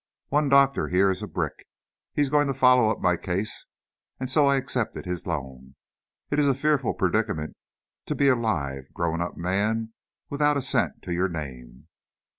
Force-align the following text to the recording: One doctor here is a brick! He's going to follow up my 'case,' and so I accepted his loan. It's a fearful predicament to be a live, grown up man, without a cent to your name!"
One 0.29 0.49
doctor 0.49 0.87
here 0.87 1.11
is 1.11 1.21
a 1.21 1.27
brick! 1.27 1.67
He's 2.11 2.29
going 2.31 2.47
to 2.47 2.55
follow 2.55 2.89
up 2.89 3.01
my 3.01 3.17
'case,' 3.17 3.67
and 4.19 4.31
so 4.31 4.47
I 4.47 4.55
accepted 4.55 5.05
his 5.05 5.27
loan. 5.27 5.75
It's 6.31 6.47
a 6.47 6.55
fearful 6.55 6.95
predicament 6.95 7.55
to 8.07 8.15
be 8.15 8.27
a 8.27 8.33
live, 8.35 8.91
grown 8.95 9.21
up 9.21 9.37
man, 9.37 9.93
without 10.27 10.57
a 10.57 10.61
cent 10.63 11.03
to 11.03 11.13
your 11.13 11.29
name!" 11.29 11.87